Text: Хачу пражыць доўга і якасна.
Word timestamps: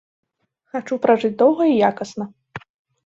Хачу 0.71 0.97
пражыць 1.05 1.31
доўга 1.43 1.63
і 1.73 1.79
якасна. 1.91 2.23